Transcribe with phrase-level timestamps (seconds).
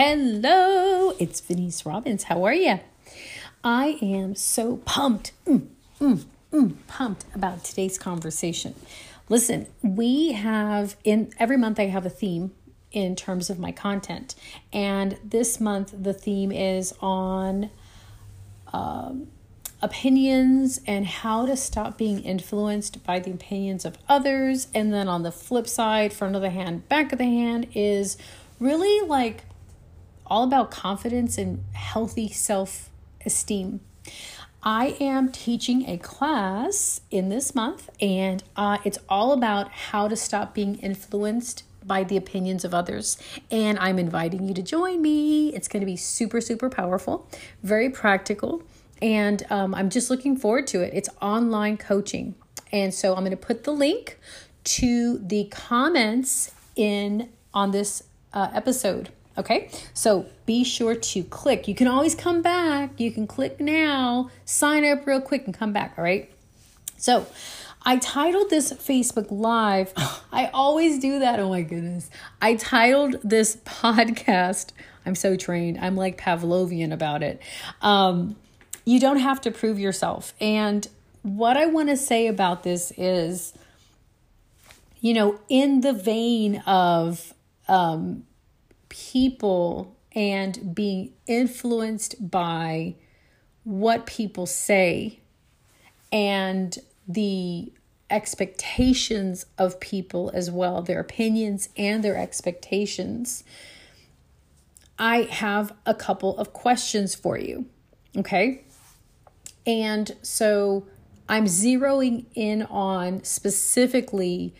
[0.00, 2.22] Hello, it's Venice Robbins.
[2.22, 2.78] How are you?
[3.64, 5.66] I am so pumped, mm,
[6.00, 8.76] mm, mm, pumped about today's conversation.
[9.28, 12.52] Listen, we have in every month I have a theme
[12.92, 14.36] in terms of my content,
[14.72, 17.68] and this month the theme is on
[18.72, 19.26] um,
[19.82, 24.68] opinions and how to stop being influenced by the opinions of others.
[24.72, 28.16] And then on the flip side, front of the hand, back of the hand, is
[28.60, 29.42] really like
[30.28, 32.90] all about confidence and healthy self
[33.24, 33.80] esteem.
[34.62, 40.16] I am teaching a class in this month, and uh, it's all about how to
[40.16, 43.16] stop being influenced by the opinions of others.
[43.50, 45.54] And I'm inviting you to join me.
[45.54, 47.28] It's going to be super, super powerful,
[47.62, 48.62] very practical,
[49.00, 50.92] and um, I'm just looking forward to it.
[50.92, 52.34] It's online coaching.
[52.72, 54.18] And so I'm going to put the link
[54.64, 61.68] to the comments in on this uh, episode Okay, so be sure to click.
[61.68, 62.98] You can always come back.
[62.98, 65.94] You can click now, sign up real quick, and come back.
[65.96, 66.28] All right.
[66.96, 67.24] So
[67.84, 69.92] I titled this Facebook Live.
[70.32, 71.38] I always do that.
[71.38, 72.10] Oh my goodness.
[72.42, 74.72] I titled this podcast.
[75.06, 75.78] I'm so trained.
[75.78, 77.40] I'm like Pavlovian about it.
[77.80, 78.36] Um,
[78.84, 80.34] you don't have to prove yourself.
[80.40, 80.86] And
[81.22, 83.54] what I want to say about this is,
[85.00, 87.32] you know, in the vein of,
[87.68, 88.24] um,
[88.88, 92.94] people and being influenced by
[93.64, 95.20] what people say
[96.10, 97.72] and the
[98.10, 103.44] expectations of people as well, their opinions and their expectations,
[104.98, 107.66] I have a couple of questions for you.
[108.16, 108.64] Okay.
[109.66, 110.86] And so
[111.28, 114.54] I'm zeroing in on specifically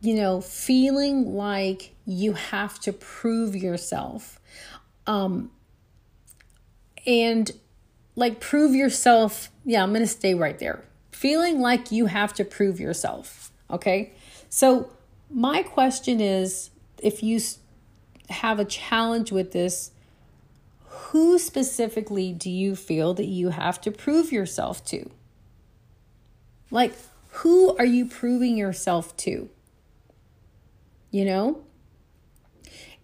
[0.00, 4.40] you know, feeling like you have to prove yourself.
[5.06, 5.50] Um,
[7.06, 7.50] and
[8.14, 9.50] like prove yourself.
[9.64, 10.84] Yeah, I'm going to stay right there.
[11.12, 13.50] Feeling like you have to prove yourself.
[13.70, 14.12] Okay.
[14.48, 14.90] So,
[15.30, 16.70] my question is
[17.02, 17.40] if you
[18.30, 19.90] have a challenge with this,
[20.84, 25.10] who specifically do you feel that you have to prove yourself to?
[26.70, 26.94] Like,
[27.30, 29.48] who are you proving yourself to?
[31.10, 31.62] You know?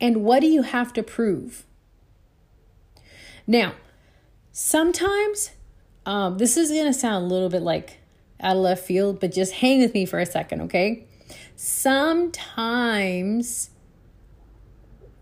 [0.01, 1.65] And what do you have to prove?
[3.47, 3.75] Now,
[4.53, 5.51] sometimes
[6.07, 7.99] um, this is going to sound a little bit like
[8.41, 11.07] out of left field, but just hang with me for a second, okay?
[11.57, 13.71] Sometimes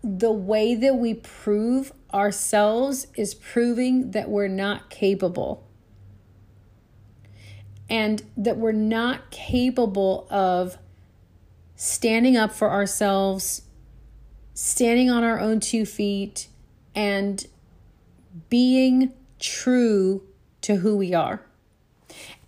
[0.03, 5.65] the way that we prove ourselves is proving that we're not capable
[7.89, 10.77] and that we're not capable of
[11.83, 13.63] standing up for ourselves,
[14.53, 16.47] standing on our own two feet,
[16.95, 17.45] and
[18.49, 20.23] being true
[20.61, 21.41] to who we are.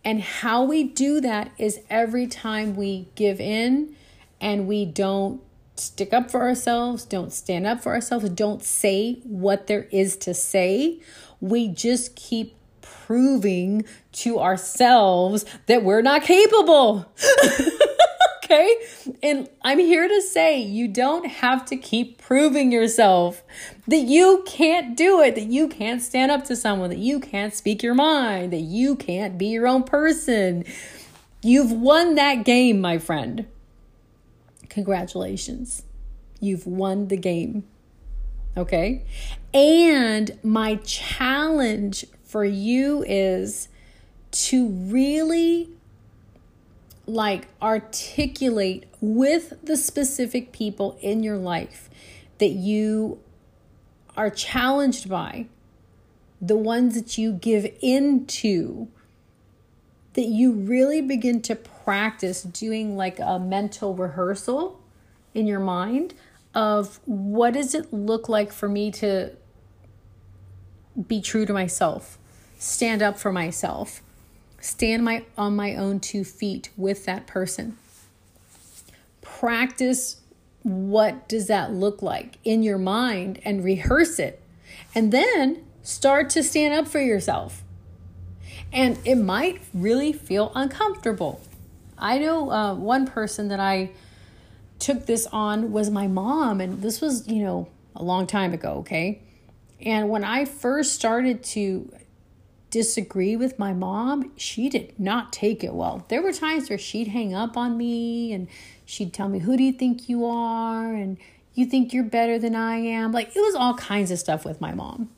[0.06, 3.98] And how we do that is every time we give in
[4.40, 5.42] and we don't
[5.76, 10.34] stick up for ourselves, don't stand up for ourselves, don't say what there is to
[10.34, 11.02] say.
[11.42, 17.12] We just keep proving to ourselves that we're not capable.
[18.46, 18.76] Okay?
[19.24, 23.44] And I'm here to say you don't have to keep proving yourself
[23.88, 27.56] that you can't do it, that you can't stand up to someone, that you can't
[27.56, 30.64] speak your mind, that you can't be your own person.
[31.42, 33.48] You've won that game, my friend.
[34.70, 35.84] Congratulations.
[36.40, 37.64] You've won the game.
[38.56, 39.04] Okay?
[39.56, 43.70] And my challenge for you is
[44.32, 45.70] to really
[47.08, 51.90] like articulate with the specific people in your life
[52.40, 53.20] that you
[54.18, 55.46] are challenged by,
[56.42, 58.88] the ones that you give into,
[60.14, 64.82] that you really begin to practice doing like a mental rehearsal
[65.34, 66.14] in your mind
[66.54, 69.32] of what does it look like for me to
[71.08, 72.18] be true to myself,
[72.58, 74.02] stand up for myself,
[74.66, 77.78] stand my on my own two feet with that person.
[79.22, 80.22] Practice
[80.64, 84.42] what does that look like in your mind and rehearse it.
[84.96, 87.62] And then start to stand up for yourself.
[88.74, 91.40] And it might really feel uncomfortable.
[91.98, 93.92] I know uh, one person that i
[94.80, 98.80] took this on was my mom and this was you know a long time ago
[98.80, 99.22] okay?
[99.80, 101.94] And when i first started to
[102.76, 106.04] disagree with my mom, she did not take it well.
[106.10, 108.50] There were times where she'd hang up on me and
[108.84, 110.94] she'd tell me, Who do you think you are?
[110.94, 111.18] And
[111.54, 113.14] You think you're better than I am.
[113.14, 115.10] Like it was all kinds of stuff with my mom.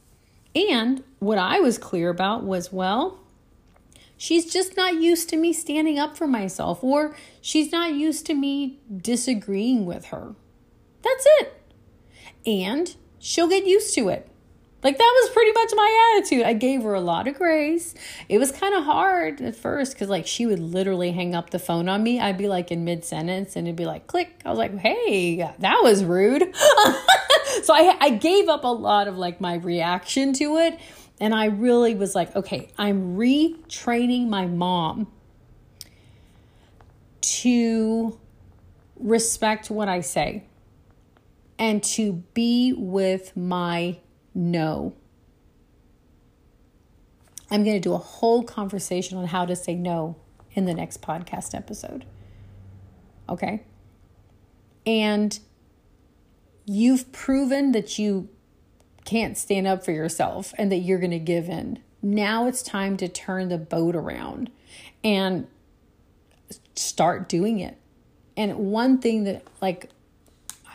[0.53, 3.21] And what I was clear about was, well,
[4.17, 8.35] she's just not used to me standing up for myself, or she's not used to
[8.35, 10.35] me disagreeing with her.
[11.01, 11.59] That's it.
[12.45, 14.29] And she'll get used to it.
[14.87, 16.45] Like that was pretty much my attitude.
[16.45, 17.93] I gave her a lot of grace.
[18.29, 21.59] It was kind of hard at first because like she would literally hang up the
[21.59, 22.21] phone on me.
[22.21, 24.39] I'd be like in mid sentence and it'd be like click.
[24.45, 26.55] I was like, hey, that was rude.
[27.63, 30.79] so I I gave up a lot of like my reaction to it.
[31.19, 35.11] And I really was like, okay, I'm retraining my mom
[37.19, 38.17] to
[38.95, 40.45] respect what I say
[41.59, 43.97] and to be with my
[44.37, 44.93] no.
[47.49, 50.15] I'm going to do a whole conversation on how to say no
[50.51, 52.05] in the next podcast episode.
[53.27, 53.63] Okay?
[54.85, 55.39] And
[56.65, 58.29] you've proven that you
[59.05, 61.79] can't stand up for yourself and that you're going to give in.
[62.01, 64.51] Now it's time to turn the boat around
[65.03, 65.47] and
[66.75, 67.77] start doing it.
[68.35, 69.89] And one thing that like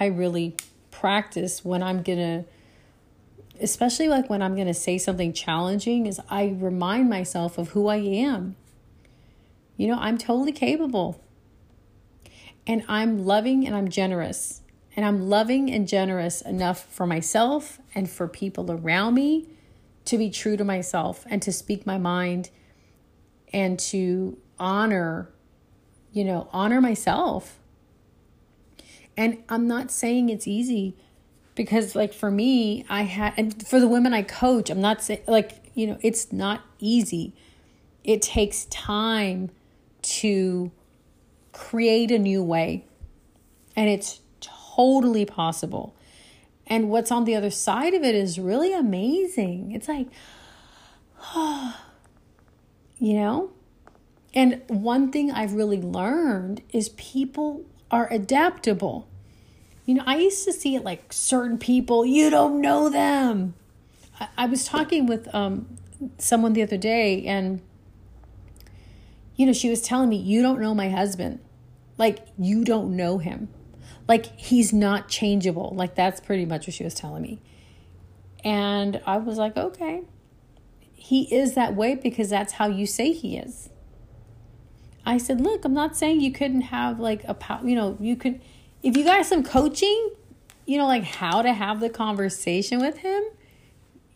[0.01, 0.57] I really
[0.91, 2.45] practice when I'm going to
[3.61, 7.89] especially like when I'm going to say something challenging, is I remind myself of who
[7.89, 8.57] I am.
[9.77, 11.21] You know, I'm totally capable.
[12.67, 14.61] And I'm loving and I'm generous.
[14.95, 19.49] And I'm loving and generous enough for myself and for people around me
[20.05, 22.51] to be true to myself and to speak my mind
[23.53, 25.31] and to honor,
[26.13, 27.59] you know, honor myself.
[29.17, 30.97] And I'm not saying it's easy
[31.55, 35.21] because like for me i had and for the women i coach i'm not saying
[35.27, 37.33] like you know it's not easy.
[38.05, 39.51] It takes time
[40.03, 40.73] to
[41.53, 42.85] create a new way
[43.77, 45.95] and it's totally possible.
[46.67, 49.73] And what's on the other side of it is really amazing.
[49.73, 50.09] It's like
[51.35, 51.81] oh,
[52.99, 53.51] you know?
[54.35, 59.07] And one thing i've really learned is people are adaptable
[59.85, 63.55] you know, I used to see it like certain people, you don't know them.
[64.21, 65.77] I, I was talking with um,
[66.19, 67.61] someone the other day, and,
[69.35, 71.41] you know, she was telling me, You don't know my husband.
[71.99, 73.49] Like, you don't know him.
[74.09, 75.73] Like, he's not changeable.
[75.77, 77.41] Like, that's pretty much what she was telling me.
[78.45, 80.03] And I was like, Okay.
[80.95, 83.71] He is that way because that's how you say he is.
[85.05, 88.15] I said, Look, I'm not saying you couldn't have like a, power, you know, you
[88.15, 88.41] could
[88.83, 90.11] if you got some coaching,
[90.67, 93.23] you know, like how to have the conversation with him,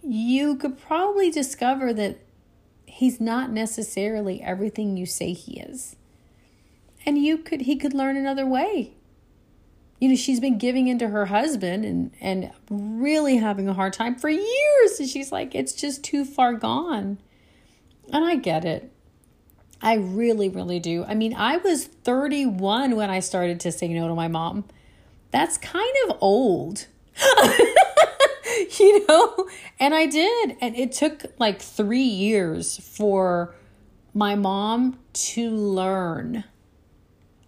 [0.03, 2.19] you could probably discover that
[2.87, 5.97] he's not necessarily everything you say he is.
[7.05, 8.93] And you could he could learn another way.
[10.01, 14.17] You know, she's been giving into her husband and and really having a hard time
[14.17, 14.99] for years.
[14.99, 17.19] And she's like, it's just too far gone.
[18.13, 18.93] And I get it.
[19.81, 21.05] I really, really do.
[21.05, 24.65] I mean, I was 31 when I started to say no to my mom.
[25.31, 26.87] That's kind of old.
[28.79, 29.49] you know?
[29.79, 30.57] And I did.
[30.61, 33.55] And it took like three years for
[34.15, 36.45] my mom to learn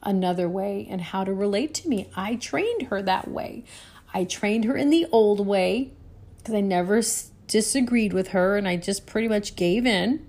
[0.03, 2.11] another way and how to relate to me.
[2.15, 3.65] I trained her that way.
[4.13, 5.93] I trained her in the old way
[6.39, 7.03] because I never
[7.47, 10.28] disagreed with her and I just pretty much gave in.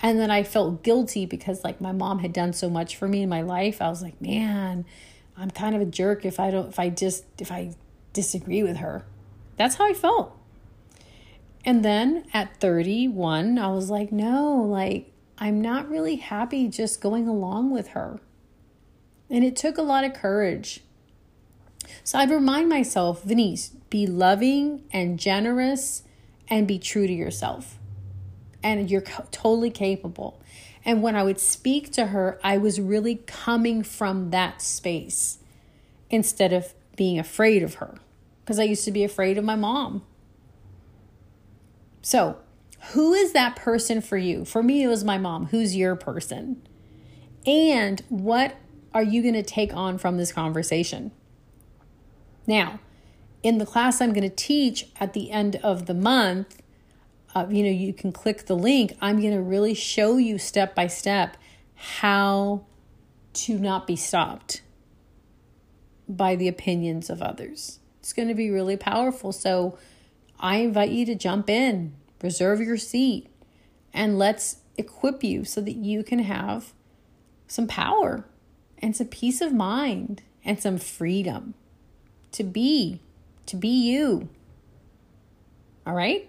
[0.00, 3.22] And then I felt guilty because like my mom had done so much for me
[3.22, 3.82] in my life.
[3.82, 4.84] I was like, man,
[5.36, 7.74] I'm kind of a jerk if I don't if I just if I
[8.12, 9.04] disagree with her.
[9.56, 10.36] That's how I felt.
[11.64, 17.26] And then at 31, I was like, no, like I'm not really happy just going
[17.26, 18.20] along with her.
[19.28, 20.80] And it took a lot of courage.
[22.04, 26.02] So I'd remind myself, Venice, be loving and generous
[26.48, 27.77] and be true to yourself
[28.62, 30.40] and you're totally capable.
[30.84, 35.38] And when I would speak to her, I was really coming from that space
[36.10, 37.98] instead of being afraid of her
[38.40, 40.02] because I used to be afraid of my mom.
[42.00, 42.38] So,
[42.92, 44.44] who is that person for you?
[44.44, 45.46] For me, it was my mom.
[45.46, 46.62] Who's your person?
[47.44, 48.56] And what
[48.94, 51.10] are you going to take on from this conversation?
[52.46, 52.80] Now,
[53.42, 56.62] in the class I'm going to teach at the end of the month,
[57.34, 58.96] uh, you know, you can click the link.
[59.00, 61.36] I'm going to really show you step by step
[61.74, 62.64] how
[63.34, 64.62] to not be stopped
[66.08, 67.78] by the opinions of others.
[68.00, 69.32] It's going to be really powerful.
[69.32, 69.78] So
[70.40, 73.28] I invite you to jump in, reserve your seat,
[73.92, 76.72] and let's equip you so that you can have
[77.46, 78.24] some power
[78.78, 81.54] and some peace of mind and some freedom.
[82.32, 83.00] to be,
[83.46, 84.28] to be you.
[85.86, 86.28] All right?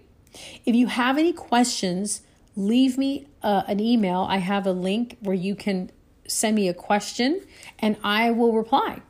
[0.65, 2.21] If you have any questions,
[2.55, 4.25] leave me uh, an email.
[4.29, 5.91] I have a link where you can
[6.27, 7.41] send me a question
[7.79, 9.01] and I will reply.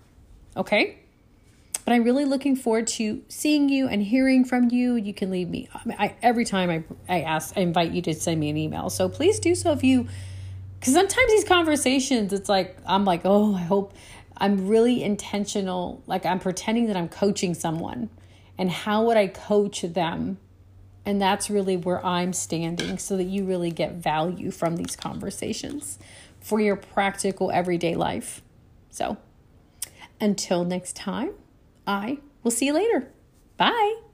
[0.55, 0.99] Okay?
[1.85, 4.95] But I'm really looking forward to seeing you and hearing from you.
[4.95, 8.13] You can leave me I, I, every time I, I ask, I invite you to
[8.13, 8.89] send me an email.
[8.89, 10.07] So please do so if you,
[10.79, 13.93] because sometimes these conversations, it's like, I'm like, oh, I hope
[14.37, 16.01] I'm really intentional.
[16.05, 18.09] Like I'm pretending that I'm coaching someone.
[18.57, 20.37] And how would I coach them?
[21.05, 25.97] And that's really where I'm standing so that you really get value from these conversations
[26.39, 28.41] for your practical everyday life.
[28.89, 29.17] So
[30.19, 31.31] until next time,
[31.87, 33.11] I will see you later.
[33.57, 34.08] Bye.